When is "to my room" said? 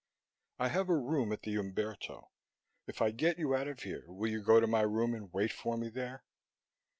4.59-5.13